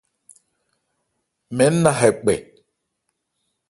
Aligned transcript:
Mɛɛ́n 1.55 1.75
na 1.83 1.91
hɛ 1.99 2.09
kpɛ. 2.19 2.35